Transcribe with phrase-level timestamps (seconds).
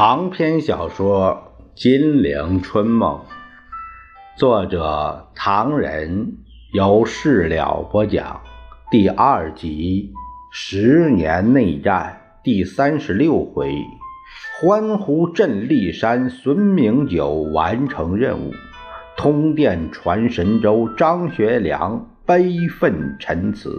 [0.00, 3.20] 长篇小说《金陵春梦》，
[4.34, 6.38] 作者唐人，
[6.72, 8.40] 由事了播讲，
[8.90, 10.10] 第二集
[10.50, 13.74] 十年内战第三十六回，
[14.58, 18.54] 欢呼镇骊山，孙明九完成任务，
[19.18, 23.70] 通电传神州，张学良悲愤陈词。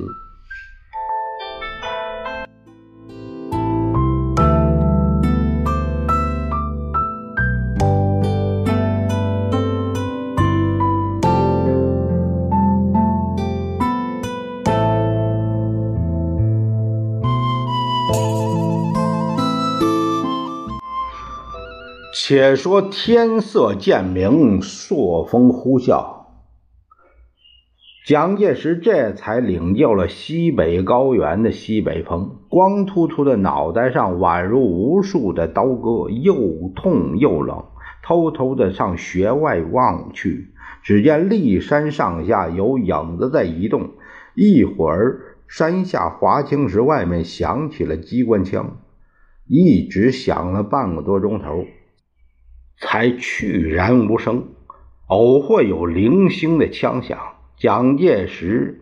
[22.34, 26.28] 且说天色渐明，朔风呼啸，
[28.08, 32.38] 蒋介石这才领教了西北高原的西北风。
[32.48, 37.66] 光秃秃的脑袋上宛如无数的刀割，又痛又冷。
[38.02, 43.90] 偷偷的向穴外望去，只见骊山上下有影子在移动。
[44.36, 48.78] 一会儿，山下华清池外面响起了机关枪，
[49.50, 51.66] 一直响了半个多钟头。
[52.82, 54.48] 才去然无声，
[55.06, 57.18] 偶会有零星的枪响。
[57.56, 58.82] 蒋介石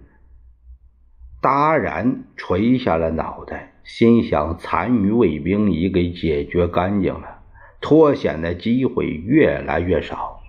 [1.41, 7.41] 答然垂下了脑袋，心想：残余卫兵已给解决干净了，
[7.81, 10.39] 脱险的机会越来越少。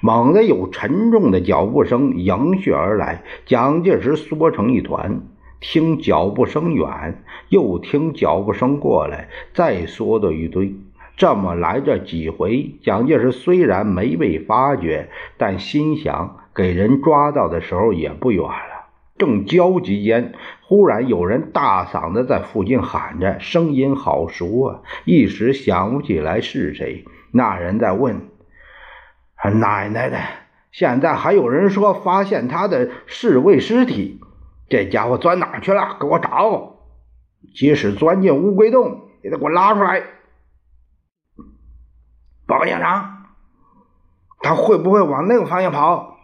[0.00, 5.22] 猛地有沉重的脚步声迎续而来，蒋介石缩成一团，
[5.60, 10.74] 听脚步声远，又听脚步声过来，再缩到一堆。
[11.18, 18.86] 这么来这几回，蒋介石虽然没被发觉，但心想给人抓到的时候也不远了。
[19.18, 24.82] 正焦急间，忽然有人大嗓子在附近喊着，声音好熟啊！
[25.04, 27.04] 一时想不起来是谁。
[27.32, 28.28] 那人在问
[29.58, 30.18] ：“奶奶的，
[30.70, 34.20] 现在还有人说发现他的侍卫尸体，
[34.68, 35.96] 这家伙钻哪去了？
[36.00, 36.76] 给我找！
[37.56, 40.00] 即使钻进乌龟洞，也得给我拉出来！”
[42.48, 43.26] 报告营长，
[44.40, 46.16] 他会不会往那个方向跑？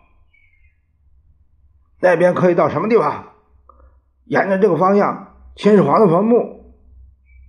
[2.00, 3.26] 那边可以到什么地方？
[4.24, 6.74] 沿着这个方向，秦始皇的坟墓，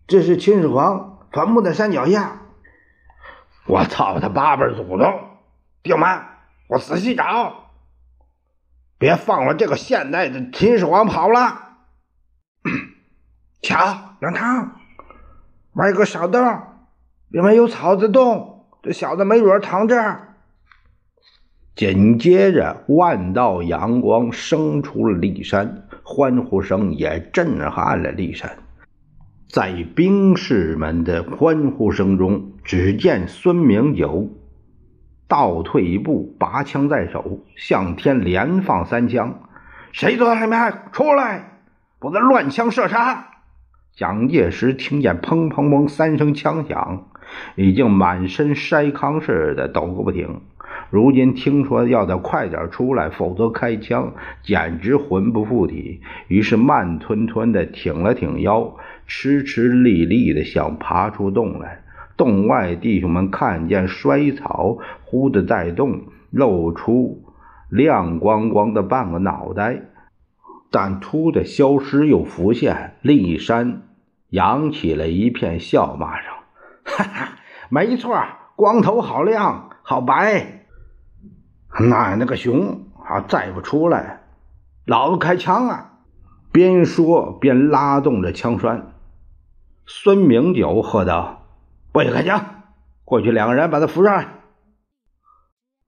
[0.07, 2.41] 这是秦始皇坟墓的山脚下。
[3.65, 5.39] 我操他八辈祖宗！
[5.81, 7.69] 丁满，我仔细找，
[8.97, 11.77] 别放了这个现代的秦始皇跑了。
[13.61, 13.77] 瞧，
[14.19, 14.75] 杨汤，
[15.75, 16.43] 挖一个小洞，
[17.29, 18.51] 里面有草子洞。
[18.85, 20.35] 这小子没准躺这儿。
[21.75, 28.59] 紧接着，万道阳光升出了骊山，欢呼声也震撼了骊山。
[29.49, 34.29] 在兵士们的欢呼声中，只见孙明九
[35.27, 39.39] 倒退一步，拔枪在手，向天连放三枪。
[39.91, 40.83] 谁坐在里面？
[40.91, 41.61] 出来！
[41.97, 43.29] 不得乱枪射杀！
[43.95, 47.07] 蒋介石听见砰砰砰三声枪响。
[47.55, 50.41] 已经满身筛糠似的抖个不停，
[50.89, 54.13] 如今听说要他快点出来，否则开枪，
[54.43, 56.01] 简直魂不附体。
[56.27, 58.75] 于是慢吞吞的挺了挺腰，
[59.07, 61.81] 吃吃力力的想爬出洞来。
[62.17, 67.23] 洞外弟兄们看见衰草忽的在动，露出
[67.69, 69.81] 亮光光的半个脑袋，
[70.71, 72.93] 但突的消失又浮现。
[73.01, 73.81] 立山
[74.29, 76.34] 扬起了一片笑骂声。
[76.85, 77.29] 哈哈，
[77.69, 78.15] 没错，
[78.55, 80.65] 光头好亮，好白。
[81.79, 83.19] 奶奶个熊啊！
[83.27, 84.21] 再不出来，
[84.85, 85.91] 老子开枪啊！
[86.51, 88.93] 边说边拉动着枪栓。
[89.85, 91.47] 孙明九喝道
[91.91, 92.63] ：“不许开枪！
[93.03, 94.27] 过去两个人把他扶上来。”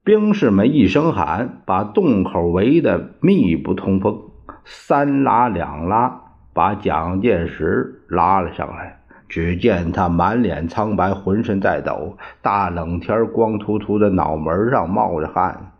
[0.04, 4.32] 兵士们一声喊，把洞口围得密不通风，
[4.66, 6.22] 三拉两拉，
[6.54, 8.97] 把蒋介石拉了上来。
[9.30, 15.74] 只见他满脸苍白，浑身在抖，大冷天光秃秃的脑门上冒着汗，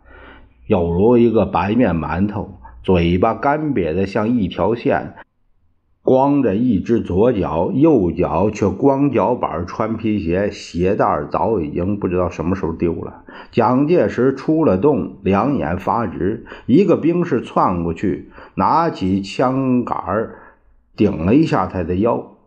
[0.66, 5.14] 有如一个白面馒头，嘴巴干瘪的像一条线，
[6.02, 13.24] 光着一只左脚，右脚却光脚板穿皮鞋，鞋带早已经不知道什么时候丢了。
[13.50, 20.30] 蒋介石出了洞，两眼发直，一个兵士窜过去，拿起枪杆
[20.96, 22.37] 顶了一下他的腰。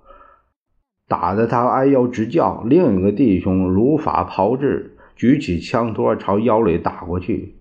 [1.12, 7.54] 打得他哎呦直叫，另一个弟兄如法炮制，举起枪托朝腰里打过去。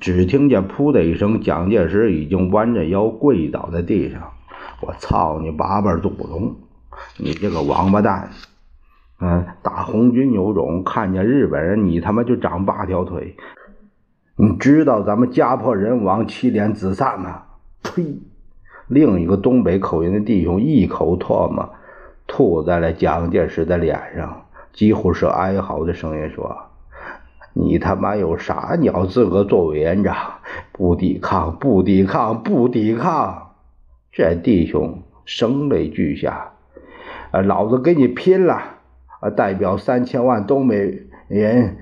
[0.00, 4.32] 只听见“噗”的一声，蒋介石已经弯着腰跪倒在地上。
[4.80, 6.56] 我操你八辈祖宗！
[7.18, 8.28] 你这个王八蛋！
[9.20, 13.36] 嗯，打红军有种，看见日本人你他妈就长八条腿。
[14.34, 17.44] 你知道咱们家破人亡、妻离子散吗？
[17.84, 18.18] 呸！
[18.88, 21.70] 另一个东北口音的弟兄一口唾沫
[22.26, 26.56] 吐在了蒋介石的脸上，几乎是哀嚎的声音说
[27.54, 30.16] ：“你他妈有啥鸟资格做委员长？
[30.72, 33.52] 不抵抗，不抵抗，不抵抗！”
[34.12, 36.52] 这弟兄声泪俱下：“，
[37.32, 38.62] 老子跟你拼了！
[39.34, 41.78] 代表三千万东北人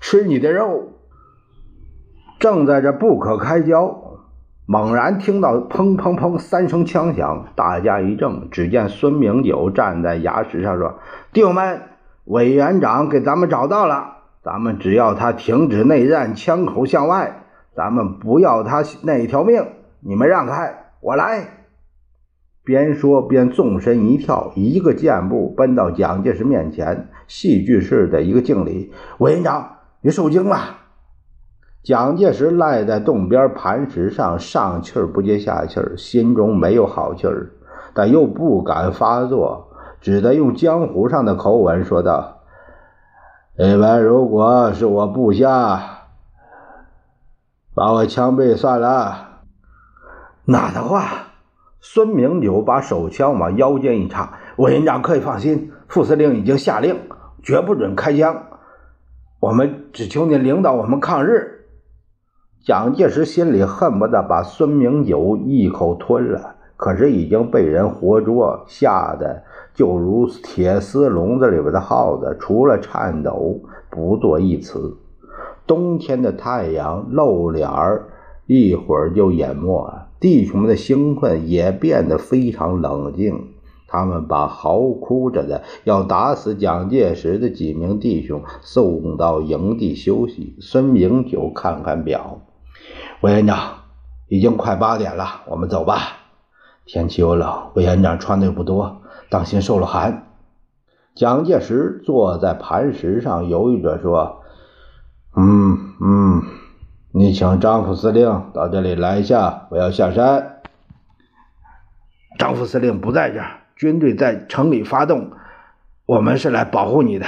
[0.00, 0.88] 吃你的肉！”
[2.40, 4.01] 正在这不可开交，
[4.72, 8.48] 猛然听到砰砰砰三声枪响，大家一怔。
[8.50, 10.94] 只见孙明九站在崖石上说
[11.30, 11.82] ：“弟兄们，
[12.24, 17.42] 委员长给咱们找到了，咱们只要他停止内战，枪口向外，
[17.76, 19.62] 咱们不要他那条命。
[20.00, 21.48] 你们让开，我来。”
[22.64, 28.90] 边说边纵身一跳，一个箭步奔到蒋介石面前，戏剧式的一个敬礼
[29.20, 29.70] ：“委员长，
[30.00, 30.78] 你受惊了。”
[31.82, 37.50] 蒋介石赖在洞边磐石上，上气儿不接下气儿，心中没有好气儿，
[37.92, 39.68] 但又不敢发作，
[40.00, 42.42] 只得用江湖上的口吻说道
[43.58, 45.80] ：“你们如果是我部下，
[47.74, 49.40] 把我枪毙算了。”
[50.46, 51.02] 哪的话？
[51.80, 56.96] 孙明九把手枪往腰间一插：“委员长可以放心，副司令已经下令，
[57.42, 58.40] 绝不准开枪。
[59.40, 61.58] 我们只求您领导我们抗日。”
[62.64, 69.42] 蒋介石心里恨不得把孙明九一口吞了，可是已经被人活捉，吓得
[69.74, 73.58] 就如铁丝笼子里边的耗子，除了颤抖
[73.90, 74.96] 不作一词。
[75.66, 78.04] 冬天的太阳露脸儿，
[78.46, 80.06] 一会儿就淹没了。
[80.20, 83.48] 弟兄们的兴奋也变得非常冷静，
[83.88, 90.54] 他们把嚎哭着的要打死蒋介石的几名弟兄送到营地休息。
[90.60, 92.40] 孙明九看看表。
[93.22, 93.84] 委员长，
[94.26, 96.16] 已经快八点了，我们走吧。
[96.84, 100.26] 天气又冷，委员长穿的又不多，当心受了寒。
[101.14, 104.42] 蒋介石坐在磐石上，犹豫着说
[105.38, 106.42] ：“嗯嗯，
[107.12, 110.60] 你请张副司令到这里来一下，我要下山。”
[112.40, 115.30] 张副司令不在这儿，军队在城里发动，
[116.06, 117.26] 我们是来保护你的。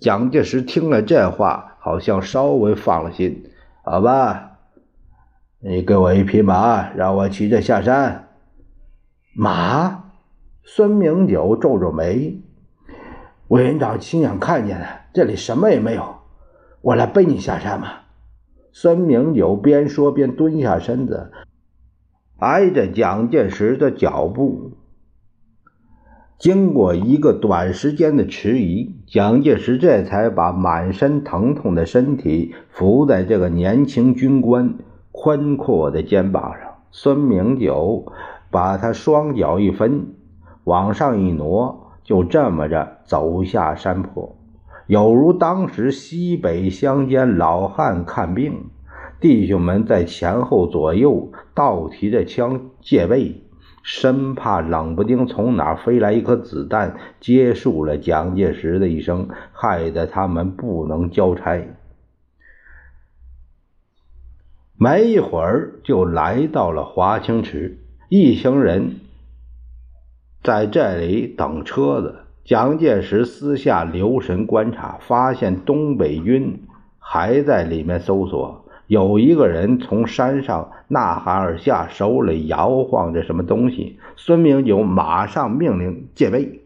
[0.00, 3.50] 蒋介石听了这话，好像稍微放了心。
[3.84, 4.52] 好吧。
[5.68, 8.28] 你给我一匹马，让我骑着下山。
[9.34, 10.04] 马？
[10.62, 12.40] 孙明九皱皱眉。
[13.48, 16.18] 委员长亲眼看见的，这里什么也没有。
[16.82, 18.04] 我来背你下山吧。
[18.70, 21.32] 孙明九边说边蹲下身子，
[22.38, 24.70] 挨着蒋介石的脚步。
[26.38, 34.76] 经过一个短时间的迟疑，蒋介石这才把满身疼痛的身体伏在这个年轻军官。
[35.18, 38.12] 宽阔的肩膀上，孙明九
[38.50, 40.08] 把他双脚一分，
[40.64, 44.36] 往上一挪，就这么着走下山坡，
[44.86, 48.66] 有如当时西北乡间老汉看病，
[49.18, 53.42] 弟兄们在前后左右倒提着枪戒备，
[53.82, 61.66] 生怕冷不丁从哪飞来一颗子弹，结束了蒋介石的一生，害得他们不能交差。
[64.78, 67.78] 没一会儿，就来到了华清池。
[68.10, 68.96] 一行人
[70.42, 72.16] 在这里等车子。
[72.44, 76.62] 蒋介石私下留神观察，发现东北军
[76.98, 78.66] 还在里面搜索。
[78.86, 83.98] 有一个人从山上呐喊而下，手里摇晃着什么东西。
[84.14, 86.60] 孙明九马上命令戒备。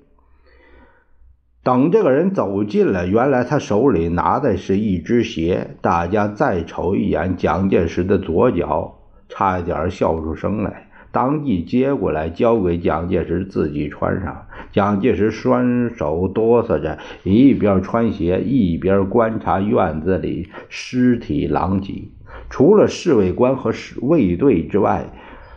[1.63, 5.77] 等这个人走近了，原来他手里拿的是一只鞋。
[5.83, 8.95] 大家再瞅一眼蒋介石的左脚，
[9.29, 14.47] 差一点笑出声来，当即接过来交给蒋介石自己穿上。
[14.73, 22.09] 蒋介石双手哆嗦着，一边穿鞋一边观察院子里尸体狼藉。
[22.49, 25.05] 除了侍卫官和卫队之外，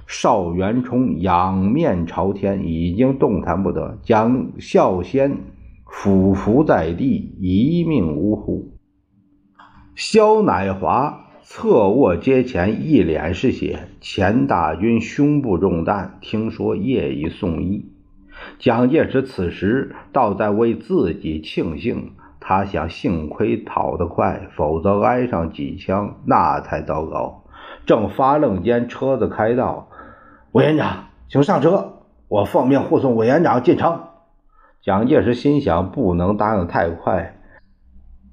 [0.06, 3.98] 邵元冲仰面朝天，已经动弹不得。
[4.04, 5.38] 蒋孝先。
[5.96, 8.74] 俯伏在地，一命呜呼。
[9.96, 13.88] 萧乃华侧卧阶前，一脸是血。
[14.02, 17.86] 钱大军胸部中弹，听说业已送医。
[18.58, 27.46] 蒋介石此时倒在为自己庆幸，他想：幸亏跑得快，否则挨上几枪那才糟糕。
[27.86, 29.88] 正发愣间，车子开到
[30.52, 34.02] ：“委员长，请上车，我奉命护送委员长进城。”
[34.84, 37.38] 蒋介石心想，不能答应太快。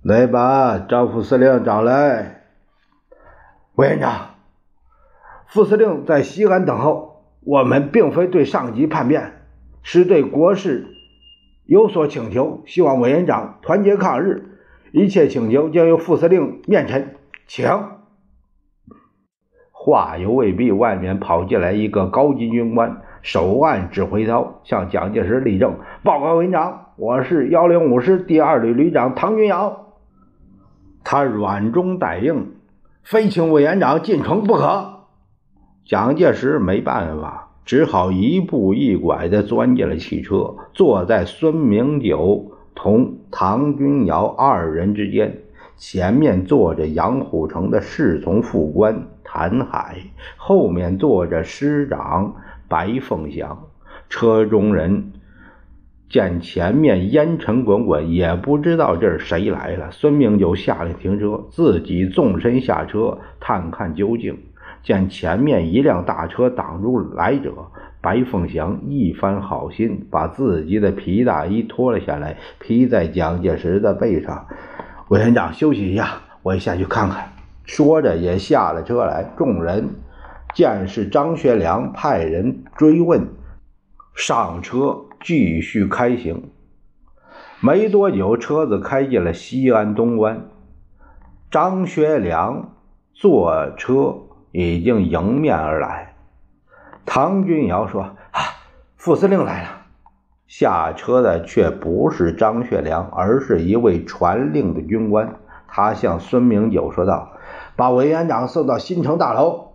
[0.03, 2.43] 来把张副司令找来。
[3.77, 4.31] 委员长，
[5.47, 7.23] 副司令在西安等候。
[7.43, 9.33] 我们并非对上级叛变，
[9.83, 10.89] 是对国事
[11.67, 14.59] 有所请求，希望委员长团结抗日。
[14.91, 17.15] 一切请求将由副司令面陈，
[17.47, 17.65] 请。
[19.71, 29.87] 话犹未毕，外面跑进来一个高级军官，手按指挥刀，向蒋介石立正，报告委员长：“我是幺零五师第二旅旅长唐君尧。”
[31.05, 32.53] 他软中带硬，
[33.03, 35.01] 非请委员长进城不可。
[35.85, 45.43] 蒋介石没办法，只好一步一拐地钻进了汽车，坐在孙明九同唐君尧二人之间。
[45.77, 49.97] 前面坐着杨虎城的侍从副官谭海，
[50.37, 52.35] 后面坐着师长
[52.71, 53.67] 白凤祥。
[54.09, 55.13] 车中人
[56.09, 59.91] 见前面烟尘滚滚，也不知道这是谁来了。
[59.91, 64.39] 孙明就下令停车，自己纵身下车探看究竟。
[64.83, 67.53] 见前面一辆大车挡住来者，
[68.01, 74.47] 白凤祥一番好心，把自己的皮大衣脱了下来，披在蒋介石的背上。
[75.09, 77.31] 委员长休息一下，我下去看看。
[77.65, 79.25] 说着也下了车来。
[79.37, 79.91] 众人
[80.55, 83.29] 见是张学良，派人追问，
[84.15, 86.51] 上车继续开行。
[87.61, 90.49] 没多久，车子开进了西安东关。
[91.51, 92.71] 张学良
[93.13, 94.17] 坐车
[94.51, 96.15] 已经迎面而来。
[97.05, 98.03] 唐君尧说
[98.33, 98.41] ：“啊，
[98.97, 99.69] 副司令来了。”
[100.49, 105.37] 下车的却不是张学良，而是一位传令的军官。
[105.69, 107.33] 他向孙明九说道
[107.77, 109.70] ：“把委员长送到新城大楼。”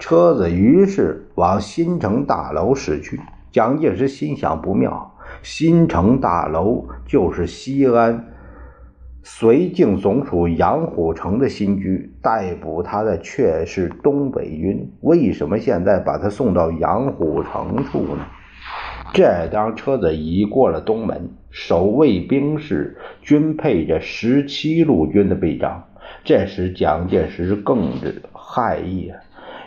[0.00, 3.20] 车子于是往新城大楼驶去。
[3.52, 8.28] 蒋介石心想不妙，新城大楼就是西安
[9.22, 18.24] 绥靖总署杨虎城的新居，逮捕他的却是东北军，为什么现在把他送到杨虎城处呢？
[19.12, 25.84] 这当车子已过了东门，守卫兵士均配着十七路军的臂章。
[26.24, 29.12] 这时蒋介石更是骇异，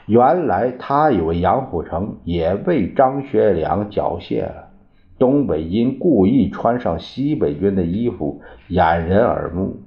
[0.05, 4.69] 原来他以为杨虎城也被张学良缴械了。
[5.17, 9.77] 东北军故意穿上西北军的衣服，掩人耳目。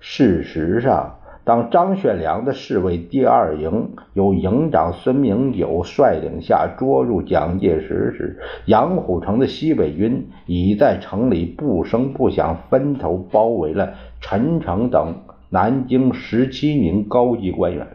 [0.00, 1.16] 事实上。
[1.44, 15.16] 当张学良的侍卫第二营由营长孙明九率领下捉入蒋介石时，杨虎城的西北军已在城里不声不响分头包围了陈诚等
[15.50, 17.88] 南京十七名高级官员，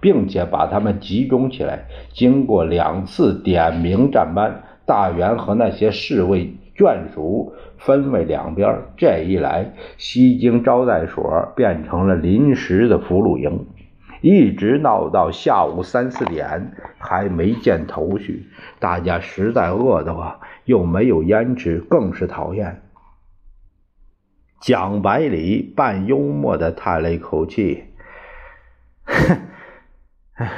[0.00, 1.86] 并且把他们集中起来。
[2.12, 7.54] 经过两次点名战班，大员和那些侍卫眷属。
[7.80, 13.66] 分为两边，这一来，西京招待所变成了临时的俘虏营，
[14.20, 18.48] 一直闹到下午三四点还没见头绪。
[18.80, 22.82] 大家实在饿得慌，又没有烟吃，更是讨厌。
[24.60, 27.84] 蒋百里半幽默的叹了一口气
[29.06, 29.38] ：“哼，
[30.38, 30.52] 哎呀，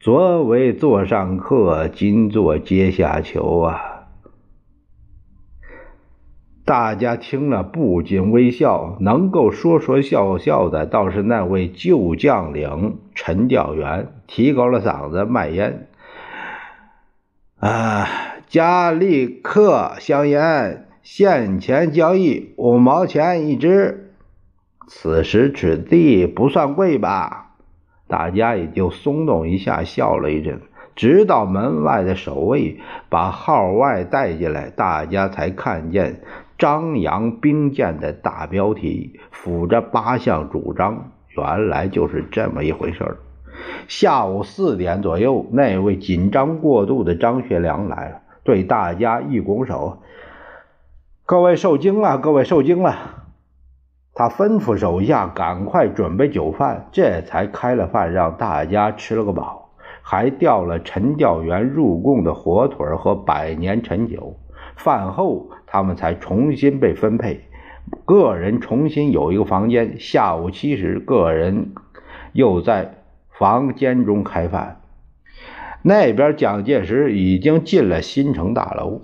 [0.00, 4.08] 昨为座上客，今做阶下囚啊。”
[6.66, 15.86] 大家听了不禁微笑，能够说说笑笑的倒是那位旧将领陈调元，提高了嗓子卖烟。
[17.60, 18.08] 啊，
[18.48, 24.12] 加利克香烟，现钱交易五毛钱一支，
[24.88, 27.51] 此时此地不算贵吧？
[28.12, 30.60] 大家也就松动一下，笑了一阵。
[30.94, 32.78] 直到门外的守卫
[33.08, 36.20] 把号外带进来，大家才看见。
[36.58, 43.16] 张扬兵谏的大标题，附着八项主张，原来就是这么一回事
[43.88, 50.02] 下午四点左右，那位紧张过度的张学良来了，对大家一拱手
[51.24, 53.21] ：“各位受惊了，各位受惊了。”
[54.14, 59.70] 他吩咐手下赶快准备酒饭，这才开了饭，让大家吃了个饱，
[60.02, 64.36] 还调了陈调员入贡的火腿和百年陈酒。
[64.76, 67.40] 饭后，他们才重新被分配，
[68.04, 69.98] 个人重新有一个房间。
[69.98, 71.72] 下午七时，个人
[72.32, 72.94] 又在
[73.30, 74.82] 房间中开饭。
[75.82, 79.00] 那边，蒋介石已经进了新城大楼，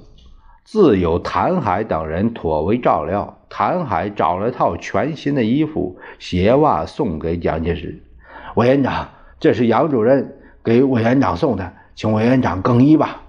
[0.64, 3.37] 自有谭海等人妥为照料。
[3.48, 8.02] 谭海找了套全新的衣服、鞋袜送给蒋介石。
[8.54, 9.08] 委员长，
[9.40, 13.22] 这是杨主任给委员长送的，请委员长更衣吧。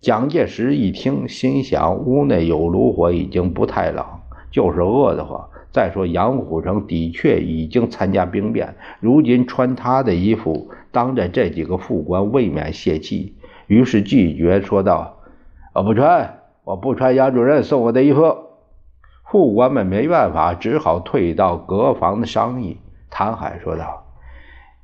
[0.00, 4.04] 蒋介石一听，心想：屋内有炉火，已经不太冷，
[4.50, 5.48] 就是饿得慌。
[5.72, 13.36] 再说杨虎城的确已经参加兵变，如今穿他的衣服，当着这几个副官，未免泄气。
[13.66, 15.18] 于是拒绝说道
[15.72, 18.36] ：“我不穿，我不穿杨主任送我的衣服。”
[19.30, 22.80] 副官们没办法，只好退到隔房的商议。
[23.08, 24.04] 谭海说道：“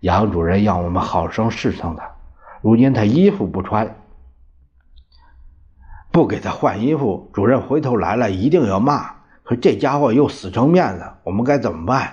[0.00, 2.08] 杨主任要我们好生侍奉他，
[2.62, 3.96] 如今他衣服不穿，
[6.12, 12.12] 不给他换衣服，主任回头来了一定要骂。”可这家伙又死撑面子，我们该怎么办？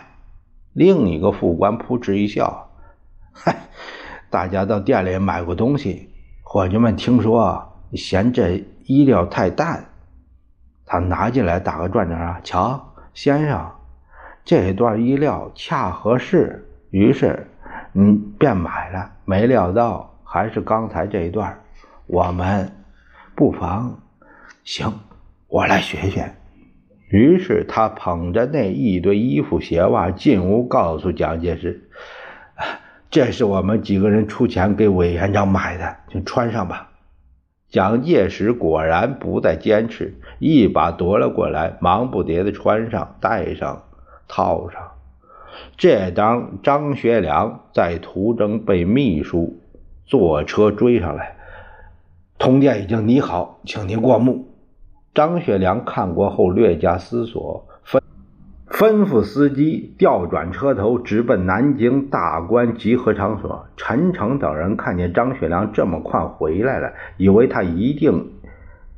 [0.73, 2.69] 另一个副官扑哧一笑
[3.31, 3.55] ：“嗨，
[4.31, 6.09] 大家到店里买过东西，
[6.41, 9.85] 伙计们听说嫌这衣料太淡，
[10.93, 12.39] 他拿进来打个转转啊。
[12.43, 13.71] 瞧，先生，
[14.45, 17.47] 这段衣料恰合适，于是
[17.93, 19.09] 你便买了。
[19.25, 21.59] 没料到还是刚才这一段，
[22.05, 22.71] 我们
[23.33, 23.97] 不妨
[24.63, 24.93] 行，
[25.47, 26.31] 我来学学。”
[27.09, 31.89] 于是他捧着那一堆衣服鞋袜进屋，告诉蒋介石
[33.09, 36.91] ：“这是我们几个人出钱给委员长买的，就穿上吧。”
[37.74, 43.82] 蒋介石果然不再坚持，一把夺了过来，忙不迭的穿上、戴上、
[44.27, 44.80] 套上。
[45.75, 49.60] 这当张学良在途中被秘书
[50.06, 51.36] 坐车追上来，
[52.38, 54.46] 通电已经拟好，请您过目。
[55.15, 57.65] 张学良看过后，略加思索，
[58.74, 63.68] 吩咐司机调转车头，直奔南京大官集合场所。
[63.77, 68.32] 陈诚等人看见张学良这么快回来了，以为他一定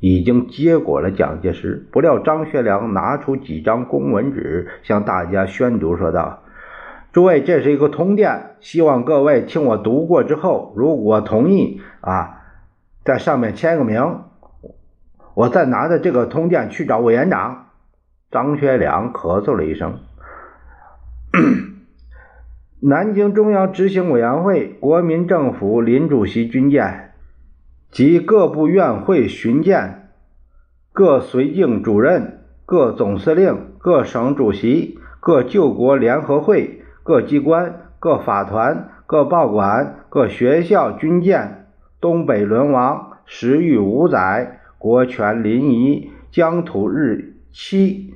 [0.00, 1.86] 已经接过了蒋介石。
[1.92, 6.42] 不料张学良拿出几张公文纸，向大家宣读说道
[7.12, 12.40] ：“诸位，这是一个通电，希望各位听我读过之后，如果同意啊，
[13.04, 14.20] 在上面签个名。”
[15.34, 17.65] 我再拿着这个通电去找委员长。
[18.30, 20.00] 张学良咳嗽了一声。
[22.80, 27.12] 南京中央执行委员会、国民政府林主席军舰
[27.90, 30.10] 及各部院会巡舰、
[30.92, 41.66] 各绥靖主任、各总司令、各省主席、各救国联合会、各机关、各法团、各报馆、各学校军舰
[42.00, 44.60] 东北沦亡，时逾五载。
[44.78, 48.14] 国权临沂，疆土日期，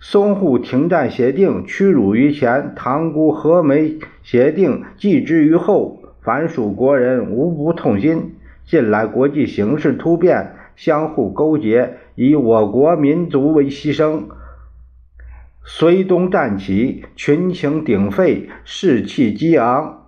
[0.00, 8.36] 淞沪停战协定屈辱于前，塘沽和美协定继之于后，凡属国人无不痛心。
[8.64, 14.24] 近来国际形势突变，相互勾结，以我国民族为牺牲。
[15.66, 20.06] 绥东战起，群情鼎沸，士气激昂。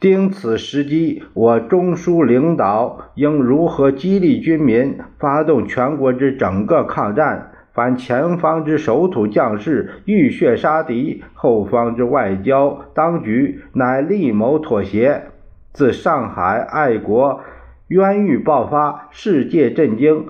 [0.00, 7.51] 盯此时机，我中枢领导应如何激励军民，发动全国之整个抗战？
[7.74, 15.24] 凡前方之守土将士浴血杀敌，后方之外交当局乃力谋妥协。
[15.72, 17.40] 自上海爱国
[17.88, 20.26] 冤狱爆发，世界震惊，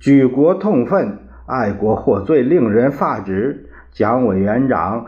[0.00, 3.70] 举国痛愤，爱国获罪，令人发指。
[3.92, 5.06] 蒋委员长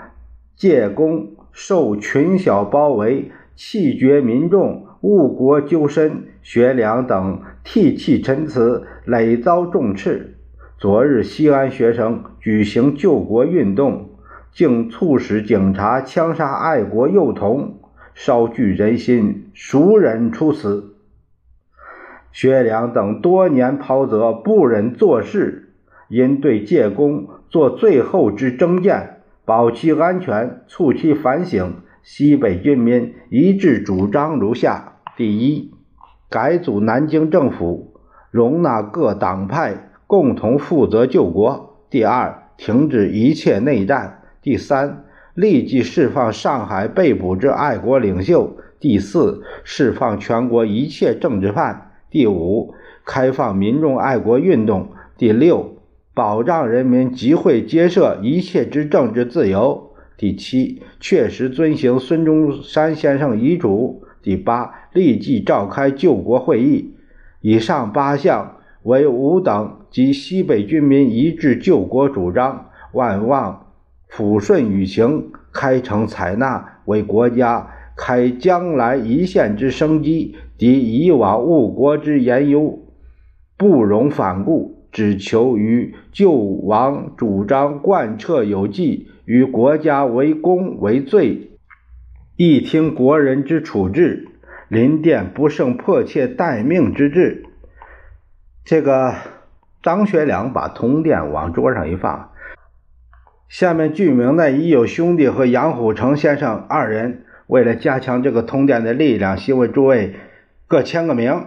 [0.56, 3.30] 借功受群小包围。
[3.56, 10.38] 气绝民众，误国纠身，学良等涕泣陈词，累遭重斥。
[10.80, 14.12] 昨日西安学生举行救国运动，
[14.50, 17.74] 竟促使警察枪杀爱国幼童，
[18.14, 20.94] 稍具人心，孰忍出此？
[22.32, 25.74] 薛良等多年袍泽，不忍做事，
[26.08, 31.74] 因对借功做最后之征谏，保其安全，促其反省。
[32.02, 35.74] 西北军民一致主张如下：第一，
[36.30, 52.74] 改组南京政府，容纳各党派共同负责救国；第二，停止一切内战；第三，立即释放上海被捕之爱国领袖；第四，释放全国一切政治犯；第五，
[53.06, 55.76] 开放民众爱国运动；第六，
[56.12, 59.92] 保障人民集会结社一切之政治自由。
[60.16, 64.02] 第七，确实遵行孙中山先生遗嘱。
[64.24, 66.96] 第八，立即召开救国会议。
[67.40, 73.66] 以上八项为吾等及西北军民一致救国主张，万望
[74.10, 80.36] 抚顺舆情，开诚采纳，为国家开将来一线之生机。
[80.56, 82.78] 敌以往误国之言忧，
[83.56, 89.08] 不容反顾，只求于救亡主张贯彻有纪。
[89.24, 91.50] 与国家为公为罪，
[92.36, 94.26] 一听国人之处置，
[94.68, 97.44] 临殿不胜迫切待命之志。
[98.64, 99.14] 这个
[99.82, 102.32] 张学良把通电往桌上一放，
[103.48, 110.16] 下面具名的已有兄弟和杨虎城先生二人，为了加强这个通电的力量，希望诸位
[110.66, 111.46] 各签个名。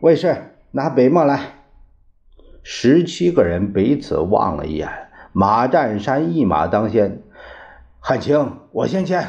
[0.00, 0.36] 卫士，
[0.72, 1.40] 拿笔墨来。
[2.62, 4.88] 十七个人彼此望了一眼，
[5.32, 7.22] 马占山一马当先，
[8.00, 9.22] 汉卿，我先签。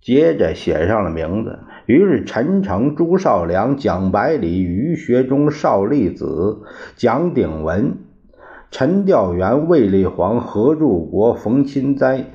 [0.00, 1.60] 接着写上了名字。
[1.88, 6.58] 于是陈诚、朱绍良、蒋百里、于学忠、邵力子、
[6.96, 7.96] 蒋鼎文、
[8.70, 12.26] 陈调元、魏立煌、何柱国、冯钦哉、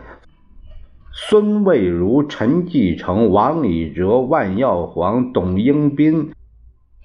[1.12, 6.32] 孙蔚如、陈继承、王以哲、万耀煌、董英斌、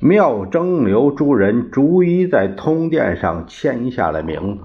[0.00, 4.64] 廖征流诸人逐一在通电上签下了名字。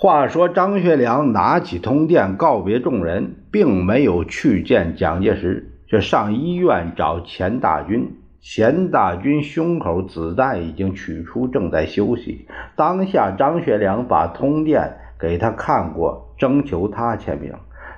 [0.00, 8.16] 话说张学良拿起通电告别众人，并没有去见蒋介石，却上医院找钱大军。
[8.40, 12.46] 钱大军胸口子弹已经取出，正在休息。
[12.76, 17.52] 当下张学良把通电给他看过，征求他签名。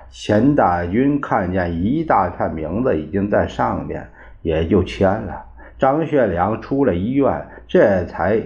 [0.09, 4.09] 钱大军看见一大串名字已经在上面，
[4.41, 5.45] 也就签了。
[5.77, 8.41] 张学良出了医院，这才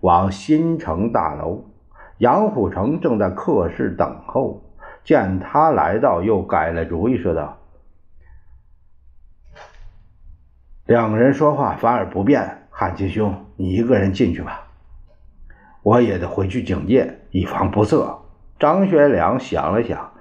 [0.00, 1.64] 往新城大楼。
[2.18, 4.62] 杨虎城正在客室等候，
[5.04, 7.58] 见他来到，又改了主意，说道
[10.86, 14.66] ：“两个人说话反而不便，汉卿兄，你一个人进去吧，
[15.82, 18.18] 我也得回去警戒，以防不测。”
[18.58, 20.12] 张学良想了想，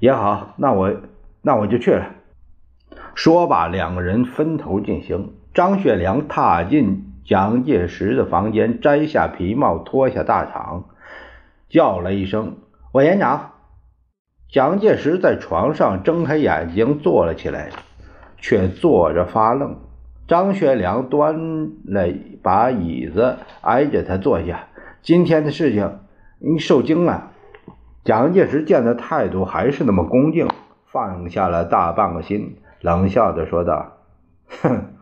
[0.00, 0.94] 也好，那我
[1.40, 2.04] 那我就去了。
[3.14, 5.32] 说罢，两个人分头进行。
[5.54, 10.82] 张学良踏进蒋介石的房间，摘下皮帽，脱下大氅。
[11.68, 12.56] 叫了一声
[12.92, 13.52] “委员长”，
[14.48, 17.70] 蒋介石在床上睁开眼睛坐了起来，
[18.38, 19.76] 却坐着发愣。
[20.28, 22.08] 张学良端了
[22.42, 24.68] 把椅子挨着他坐下。
[25.02, 25.98] 今天的事情，
[26.38, 27.30] 你受惊了。
[28.04, 30.48] 蒋介石见他态度还是那么恭敬，
[30.86, 33.98] 放下了大半个心，冷笑着说道
[34.62, 34.94] ：“哼，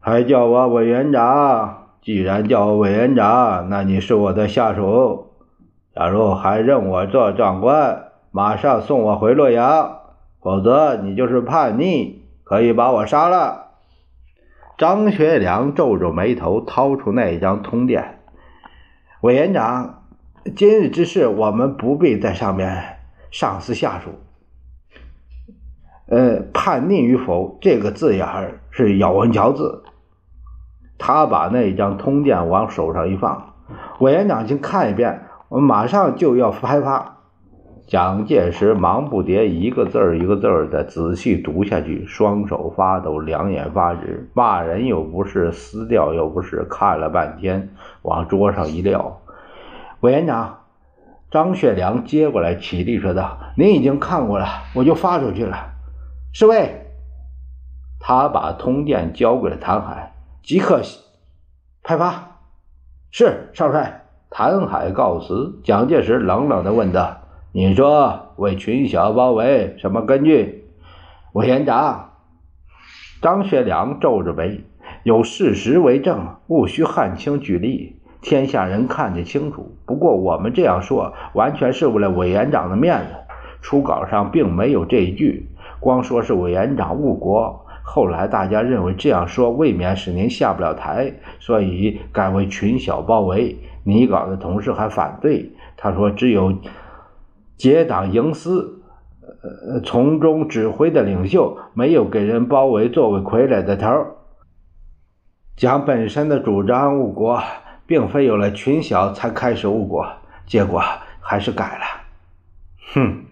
[0.00, 1.88] 还叫我委员长？
[2.02, 5.23] 既然叫我委员长，那你是我的下属。”
[5.94, 10.00] 假如还认我做长官，马上送我回洛阳；
[10.40, 13.68] 否则，你就是叛逆，可以把我杀了。
[14.76, 18.18] 张学良皱皱眉头，掏出那一张通电。
[19.20, 20.02] 委员长，
[20.56, 22.98] 今日之事，我们不必在上面
[23.30, 24.10] 上司下属。
[26.08, 29.84] 呃，叛逆与否，这个字眼儿是咬文嚼字。
[30.98, 33.54] 他把那一张通电往手上一放，
[34.00, 35.20] 委员长，请看一遍。
[35.54, 37.18] 我们马上就要开发。
[37.86, 47.70] 蒋介石忙不迭，一个字儿一个字儿的仔细读下去，双手发抖，两眼发直，骂人又不是，撕掉又不是，看了半天，
[48.02, 49.20] 往桌上一撂。
[50.00, 50.58] 委员长，
[51.30, 55.56] 张学良接过来，起立说道：“您已经看过了，我就发出去了。”
[56.34, 56.88] 侍卫，
[58.00, 60.80] 他把通电交给了谭海，即刻
[61.84, 62.40] 派发。
[63.12, 64.03] 是少帅。
[64.36, 67.18] 谭海告辞，蒋介石冷冷地问道
[67.54, 70.64] ：“你说为群小包围，什么根据？”
[71.34, 72.14] 委员长，
[73.22, 74.64] 张学良皱着眉
[75.04, 79.76] ：“有事实为证，务需汉卿举例，天下人看得清楚。
[79.86, 83.14] 不过我们这样说，完全是为了委员长的面子。
[83.62, 87.63] 初稿上并没有这一句，光说是委员长误国。
[87.86, 96.56] 后来大家认为这样说未免使您下不了台，所以改为群小包围。”你稿的同事还反对，他说：“只有
[97.58, 98.82] 结党营私，
[99.20, 103.88] 呃，从中指挥的领袖，没有给人包围作为傀儡的头。
[105.54, 107.42] 蒋本身的主张误国，
[107.86, 110.06] 并非有了群小才开始误国，
[110.46, 110.82] 结果
[111.20, 111.84] 还是改了。”
[112.94, 113.24] 哼，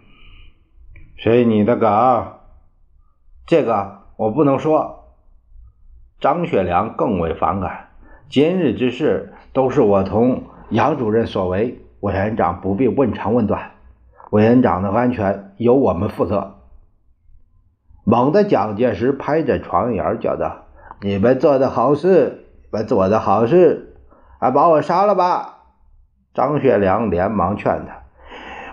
[1.16, 2.40] 谁你的稿？
[3.46, 5.06] 这个我不能说。
[6.20, 7.88] 张学良更为反感。
[8.28, 13.72] 今日之事都是我同杨主任所为，委员长不必问长问短，
[14.30, 16.54] 委员长的安全由我们负责。
[18.04, 20.66] 猛地，蒋介石拍着床沿叫道
[21.02, 23.96] ：“你们做的好事，你们做的好事，
[24.38, 25.64] 还把我杀了吧！”
[26.32, 28.04] 张学良连忙劝他：“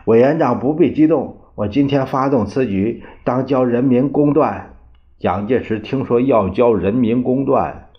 [0.06, 4.68] 委员长不必激动，我今天发动此举，当教人民公断。”
[5.20, 7.90] 蒋介石听说要交人民公断。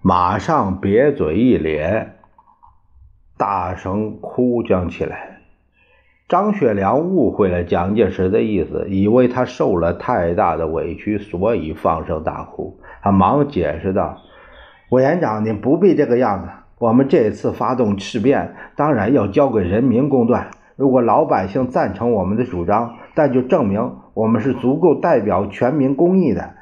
[0.00, 2.14] 马上瘪嘴一咧，
[3.36, 5.42] 大声哭将起来。
[6.30, 12.80] 张学良误会了蒋介石的意思，以为他受了太大的委屈，所以放声大哭。
[13.02, 14.16] 他忙解释道
[14.88, 16.48] ：“委员长，您不必这个样子。
[16.78, 20.48] 我们这次发动事变，当然要交给人民公断。
[20.76, 26.54] 如果老百姓赞成我们的主张，那就证明我们是足够代表全民公义的。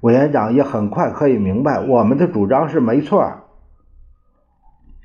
[0.00, 3.32] 委员长也很快可以明白，我们的主张是没错。”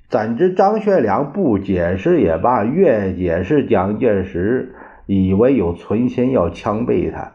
[0.09, 4.73] 怎知张学良不解释也罢，越解释蒋介石
[5.05, 7.33] 以为有存心要枪毙他，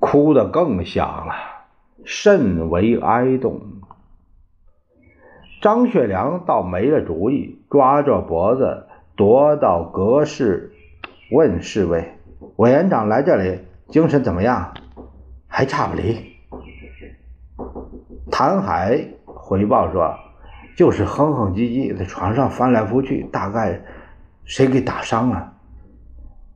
[0.00, 1.34] 哭得更响了，
[2.02, 3.60] 甚为哀动。
[5.60, 10.72] 张学良倒没了主意，抓着脖子踱到阁室，
[11.30, 12.14] 问侍卫
[12.56, 13.58] ：“委员长来这里，
[13.92, 14.74] 精神怎么样？
[15.46, 16.18] 还差不离。”
[18.32, 20.12] 谭海回报说。
[20.74, 23.78] 就是哼哼唧唧在床上翻来覆去，大概
[24.46, 25.52] 谁给打伤了？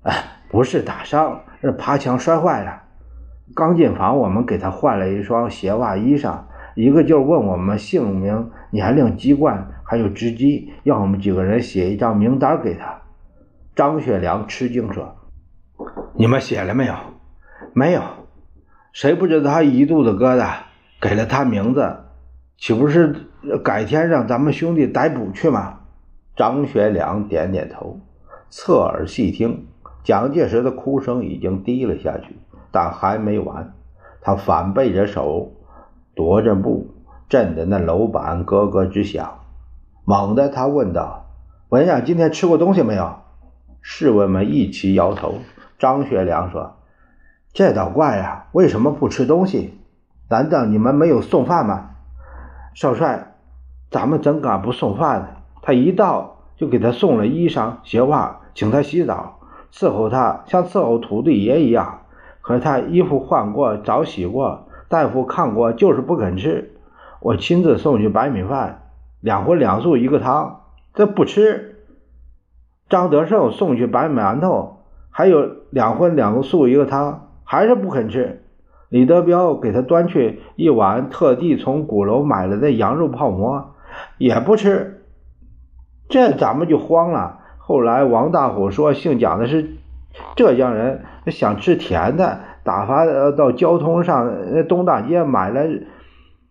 [0.05, 2.83] 哎，不是打伤，是爬墙摔坏了。
[3.55, 6.38] 刚进房，我们给他换了一双鞋袜衣裳，
[6.75, 12.99] 一个劲问我们姓名、年龄、籍贯，还有职级，要我们几个人写一张名单给他。
[13.75, 15.14] 张学良吃惊说
[16.16, 16.94] ：“你们写了没有？
[17.73, 18.03] 没有。
[18.92, 20.55] 谁不知道他一肚子疙瘩？
[21.01, 21.97] 给了他名字。”
[22.59, 23.14] 岂不是
[23.62, 25.81] 改天让咱们兄弟逮捕去吗？
[26.35, 28.01] 张学良点点头，
[28.49, 29.66] 侧耳细听，
[30.03, 32.37] 蒋介石的哭声已经低了下去，
[32.73, 33.75] 但还没完。
[34.23, 35.53] 他反背着手，
[36.14, 36.95] 踱着步，
[37.29, 39.40] 震得那楼板咯咯直响。
[40.07, 41.27] 猛地，他问道
[41.69, 43.16] ：“文员今天吃过东西没有？”
[43.83, 45.35] 侍卫们一起摇头。
[45.79, 46.76] 张学良说
[47.57, 49.79] ：“这倒怪呀，为什么不吃东西？
[50.29, 51.92] 难道你们没有送饭吗？”
[52.77, 53.33] 少帅，
[53.90, 55.29] 咱们怎敢不送饭呢？
[55.62, 59.38] 他一到就给他送了衣裳、鞋袜，请他洗澡，
[59.73, 62.01] 伺候他像伺候土地爷一样。
[62.42, 66.77] 可是他衣服换过、澡洗过、大夫看过，就是不肯吃。
[67.21, 68.83] 我亲自送去白米饭，
[69.21, 70.61] 两荤两素一个汤，
[70.92, 71.87] 这不吃。
[72.90, 78.43] 张德胜送去白馒头，还有两荤两素一个汤，还是不肯吃。
[78.91, 83.75] 李德彪给他端去一碗特地从鼓楼买来的羊肉泡馍，
[84.19, 85.05] 也不吃。
[86.09, 87.41] 这咱们就慌了。
[87.59, 89.71] 后来王大虎说姓蒋的是
[90.37, 95.67] 浙江人，想吃甜的，打发到交通上东大街买了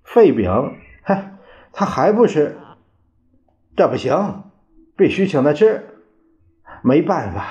[0.04, 1.38] 废饼，嗨，
[1.72, 2.58] 他还不吃。
[3.78, 4.44] 这不行，
[4.98, 5.86] 必须请他吃。
[6.82, 7.44] 没办法，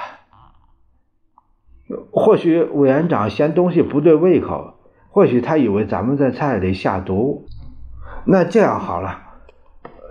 [2.11, 4.75] 或许委员长嫌东西不对胃口。
[5.11, 7.47] 或许他以为咱们在菜里下毒，
[8.25, 9.21] 那这样好了，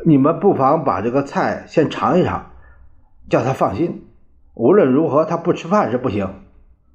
[0.05, 2.51] 你们不妨把这个菜先尝一尝，
[3.29, 4.05] 叫他放心。
[4.53, 6.29] 无论如何，他不吃饭是不行。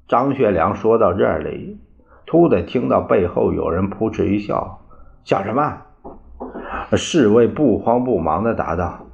[0.07, 1.77] 张学良说到这里，
[2.25, 4.79] 突的听到背后有人扑哧一笑，
[5.23, 5.81] 笑什么？
[6.93, 9.05] 侍卫不慌不忙的答道：“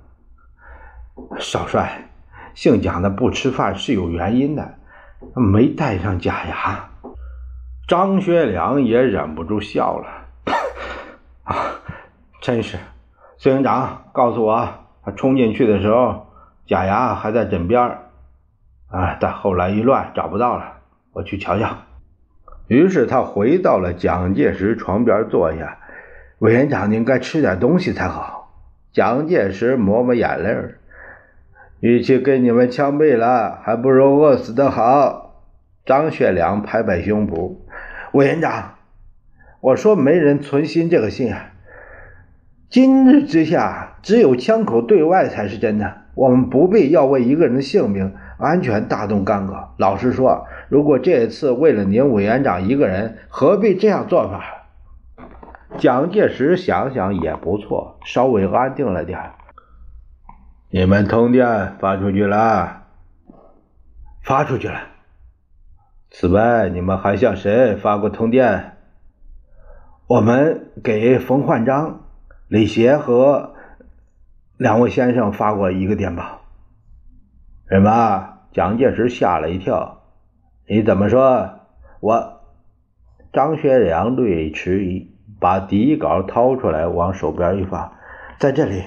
[1.38, 2.08] 少帅，
[2.54, 4.76] 姓蒋的不吃饭是有原因的，
[5.34, 6.90] 没带上假牙。”
[7.88, 10.08] 张学良也忍不住笑了，
[11.46, 11.56] 啊，
[12.42, 12.78] 真是！
[13.38, 14.68] 孙营长告诉我，
[15.04, 16.26] 他冲进去的时候，
[16.66, 18.00] 假牙还在枕边
[18.88, 20.78] 啊，但后来一乱找不到了，
[21.14, 21.78] 我去瞧瞧。
[22.68, 25.78] 于是他回到了蒋介石床边坐下。
[26.40, 28.52] 委员长，您该吃点东西才好。
[28.92, 30.50] 蒋介石抹抹眼泪
[31.80, 35.44] 与其给你们枪毙了，还不如饿死的好。
[35.86, 37.58] 张学良拍拍胸脯。
[38.14, 38.76] 委员长，
[39.62, 41.52] 我说没人存心这个心啊！
[42.70, 46.02] 今日之下，只有枪口对外才是真的。
[46.16, 49.68] 我们不必要为一个人的性命安全大动干戈。
[49.78, 54.44] 老实说，如果这次为了您委员长一个人，何必这样做法？
[55.78, 59.20] 蒋介石想想也不错，稍微安定了点。
[60.70, 62.84] 你们通电发出去了？
[64.24, 64.80] 发出去了。
[66.10, 68.78] 此外，你们还向谁发过通电？
[70.08, 72.02] 我们给冯焕章、
[72.48, 73.54] 李协和
[74.58, 76.42] 两位先生发过一个电报。
[77.70, 78.34] 什么？
[78.52, 80.02] 蒋介石吓了一跳。
[80.68, 81.60] 你怎么说？
[82.00, 82.42] 我
[83.32, 87.94] 张学良略迟疑，把底稿掏出来，往手边一放，
[88.40, 88.84] 在这里，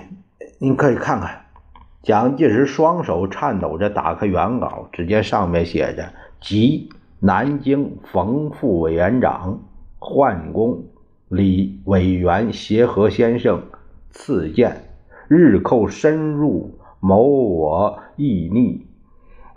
[0.59, 1.45] 您可以看看。
[2.03, 6.89] 蒋介石双手颤抖着打开原稿，只见上面写着“即”。
[7.21, 9.61] 南京冯副委员长
[9.99, 10.85] 宦公
[11.29, 13.61] 李委员协和先生
[14.11, 14.85] 赐见，
[15.27, 18.87] 日寇深入，谋我意逆，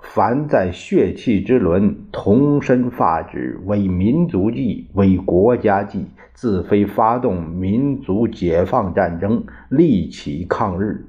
[0.02, 11.06] 凡在血气之轮，同身发指，为民族计，为国家计，自非发动民族解放战争，立起抗日，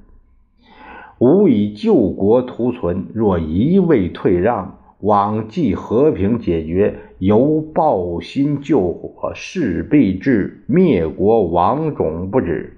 [1.23, 3.07] 吾以救国图存。
[3.15, 12.77] 若一味退让，罔计和平解决，犹抱薪救火，势必致灭国亡种不止。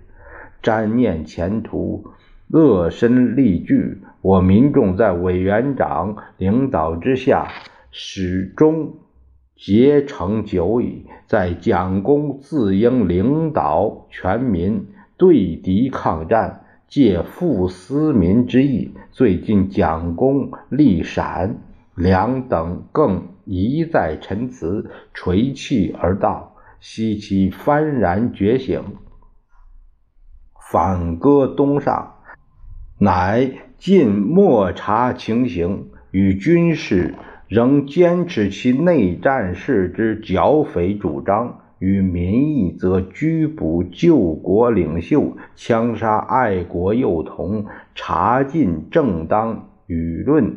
[0.63, 2.05] 瞻念前途，
[2.51, 4.03] 恶身力拒。
[4.21, 7.49] 我民众在委员长领导之下，
[7.91, 8.93] 始终
[9.57, 11.07] 结成久矣。
[11.27, 16.64] 在蒋公自应领导全民对敌抗战，
[16.95, 18.95] 借富思民之意。
[19.11, 21.57] 最近蒋公、立闪
[21.97, 28.81] 两等更一再陈词，垂泣而道：“希其幡然觉醒，
[30.71, 32.15] 反戈东上。”
[33.01, 37.17] 乃尽莫察情形，与军事
[37.49, 50.57] 仍坚持其内战事之剿匪主张；与民意则拘捕救国领袖，枪杀爱国幼童，查禁正当舆论。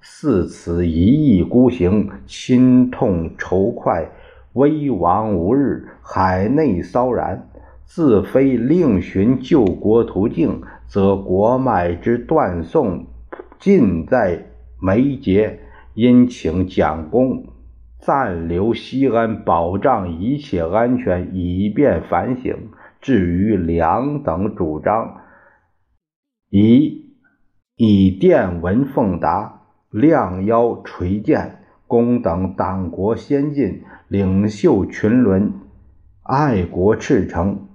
[0.00, 4.08] 似此一意孤行，心痛仇快，
[4.54, 7.48] 危亡无日，海内骚然。
[7.84, 10.62] 自非另寻救国途径。
[10.88, 13.06] 则国脉之断送
[13.58, 14.46] 尽在
[14.80, 15.58] 眉睫，
[15.94, 17.44] 因请蒋公
[18.06, 22.68] 暂留西安，保障一切安全，以便反省。
[23.00, 25.22] 至于两等主张，
[26.48, 27.10] 以
[27.74, 35.52] 以电文奉达，亮腰垂荐，公等党国先进，领袖群伦，
[36.22, 37.66] 爱国赤诚，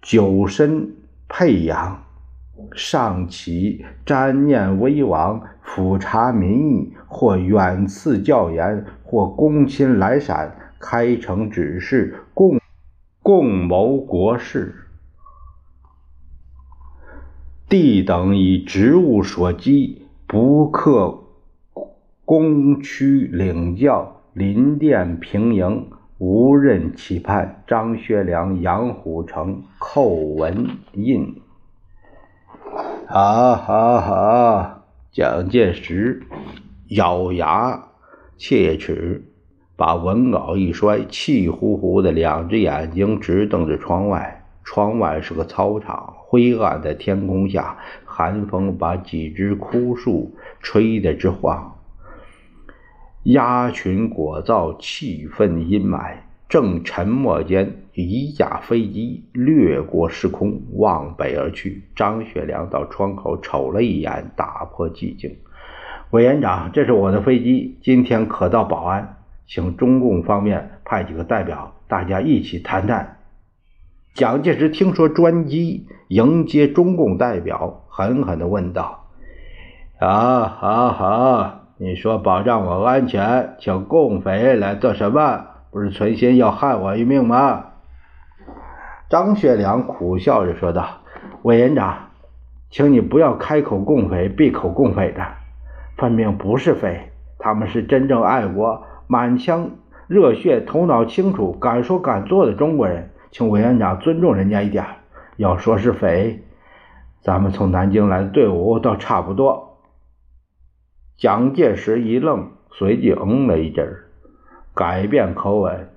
[0.00, 0.94] 久身
[1.28, 2.04] 培养。
[2.76, 12.58] 上启瞻念危亡，俯察民意，或远赐教言，或公亲来闪，开诚指示，共
[13.22, 14.74] 共谋国事。
[17.68, 21.24] 帝等以职务所积，不克
[22.24, 27.62] 攻区领教，临殿平营，无任期盼。
[27.66, 30.04] 张学良、杨虎城叩
[30.38, 31.42] 文印。
[33.06, 34.84] 好，好，好！
[35.12, 36.22] 蒋介石
[36.88, 37.88] 咬牙
[38.44, 39.22] 切齿，
[39.76, 44.44] 把文稿一摔，气呼呼的，两只眼睛直瞪着窗外。
[44.64, 51.78] 窗外是个操场，灰暗的天空下，寒风把几只枯树吹得直晃。
[53.22, 56.16] 鸭群裹噪，气氛阴霾。
[56.48, 61.84] 正沉默间，一架飞机掠过时空，往北而去。
[61.94, 65.36] 张学良到窗口瞅了一眼，打破寂静
[66.12, 73.16] ：“委员长，这是我的飞机，今天可到保安，请中共方面派几个代表，大家一起谈谈。”
[74.12, 79.06] 蒋介石听说专机迎接中共代表，狠狠地问道
[79.98, 87.68] ：“好，好，好，你说保障我安全，请共匪来做什么？”不是存心要害我一命吗？
[89.08, 90.86] 张学良苦笑着说道
[91.40, 92.10] ：“委员长，
[92.68, 95.26] 请你不要开口共匪，闭口共匪的，
[95.96, 99.70] 分明不是匪，他们是真正爱国、满腔
[100.06, 104.84] 热血、头脑清楚、敢说敢做的中国人，请委员长尊重人家一点。
[105.36, 106.42] 要说是匪，
[107.20, 109.78] 咱们从南京来的队伍倒差不多。”
[111.16, 114.04] 蒋介石一愣，随即嗯了一阵儿。
[114.74, 115.90] 改变口吻，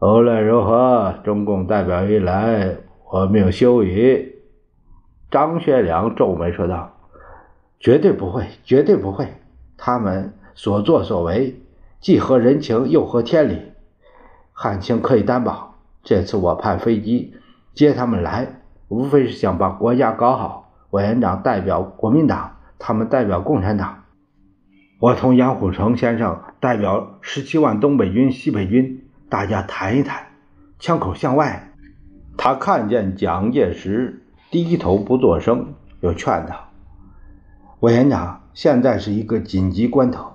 [0.00, 2.76] 无论如何，中共代表一来，
[3.10, 4.34] 我命休矣。
[5.30, 6.90] 张学良皱眉说道
[7.80, 9.26] ：“绝对不会，绝对不会。
[9.78, 11.58] 他们所作所为，
[11.98, 13.72] 既合人情，又合天理。
[14.52, 17.32] 汉卿可以担保，这次我派飞机
[17.72, 20.70] 接他们来，无非是想把国家搞好。
[20.90, 24.04] 委员长代表国民党，他们代表共产党。”
[25.00, 30.26] 我同杨虎城先生代表十七万东北军、西北军，大家谈一谈，
[30.78, 31.72] 枪口向外。
[32.36, 36.68] 他看见蒋介石低头不作声，又劝道
[37.80, 40.32] ：“委员长，现在是一个紧急关头，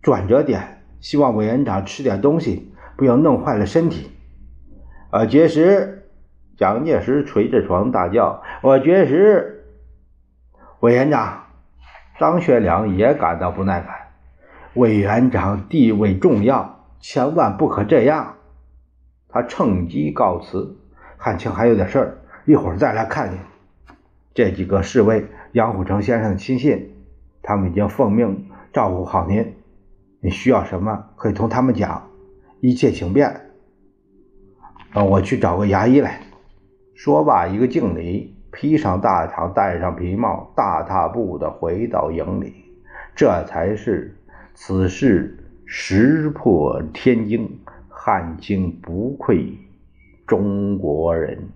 [0.00, 4.10] 转折点，希望委员长吃点东西，不要弄坏了身体。”
[5.10, 6.08] 啊，绝食！
[6.56, 9.64] 蒋介石捶着床大叫：“我绝食！”
[10.80, 11.40] 委员长。
[12.20, 13.96] 张学良也感到不耐烦，
[14.74, 18.36] 委员长地位重要，千万不可这样。
[19.28, 20.76] 他趁机告辞
[21.18, 23.38] ：“汉卿还有点事儿，一会儿再来看你。”
[24.34, 26.94] 这几个侍卫，杨虎城先生的亲信，
[27.42, 29.54] 他们已经奉命照顾好您。
[30.20, 32.08] 你需要什么，可以同他们讲，
[32.60, 33.28] 一切请便。
[34.92, 36.20] 啊，我去找个牙医来。
[36.94, 42.54] 说罢，一个敬礼，披上大氅，戴上皮帽，大踏步的回到营里。
[43.14, 44.16] 这才是
[44.54, 45.36] 此事
[45.66, 49.58] 石破天惊，汉卿不愧
[50.26, 51.50] 中国人。